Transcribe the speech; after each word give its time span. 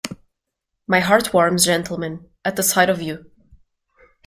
My 0.87 0.99
heart 0.99 1.31
warms, 1.31 1.63
gentlemen, 1.63 2.27
at 2.43 2.55
the 2.55 2.63
sight 2.63 2.89
of 2.89 3.03
you. 3.03 3.29